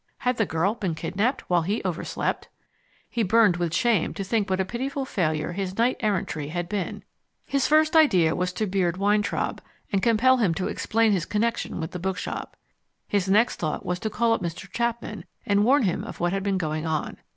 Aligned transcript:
Had 0.17 0.37
the 0.37 0.47
girl 0.47 0.73
been 0.73 0.95
kidnapped 0.95 1.47
while 1.47 1.61
he 1.61 1.79
overslept? 1.85 2.49
He 3.07 3.21
burned 3.21 3.57
with 3.57 3.71
shame 3.71 4.15
to 4.15 4.23
think 4.23 4.49
what 4.49 4.59
a 4.59 4.65
pitiful 4.65 5.05
failure 5.05 5.51
his 5.51 5.77
knight 5.77 5.95
errantry 5.99 6.47
had 6.47 6.67
been. 6.67 7.03
His 7.45 7.67
first 7.67 7.95
idea 7.95 8.35
was 8.35 8.51
to 8.53 8.65
beard 8.65 8.97
Weintraub 8.97 9.61
and 9.91 10.01
compel 10.01 10.37
him 10.37 10.55
to 10.55 10.67
explain 10.69 11.11
his 11.11 11.27
connection 11.27 11.79
with 11.79 11.91
the 11.91 11.99
bookshop. 11.99 12.57
His 13.07 13.29
next 13.29 13.57
thought 13.59 13.85
was 13.85 13.99
to 13.99 14.09
call 14.09 14.33
up 14.33 14.41
Mr. 14.41 14.67
Chapman 14.71 15.23
and 15.45 15.63
warn 15.63 15.83
him 15.83 16.03
of 16.03 16.19
what 16.19 16.33
had 16.33 16.41
been 16.41 16.57
going 16.57 16.87
on. 16.87 17.17